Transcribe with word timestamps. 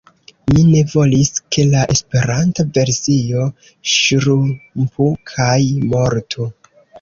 Mi 0.51 0.61
ne 0.67 0.79
volis, 0.93 1.27
ke 1.55 1.65
la 1.73 1.83
Esperanta 1.95 2.65
versio 2.77 3.45
ŝrumpu 3.97 5.07
kaj 5.35 5.61
mortu. 5.93 6.49